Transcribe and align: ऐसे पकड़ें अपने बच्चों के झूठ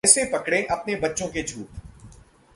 ऐसे 0.05 0.23
पकड़ें 0.25 0.65
अपने 0.67 0.95
बच्चों 0.95 1.27
के 1.27 1.41
झूठ 1.43 1.79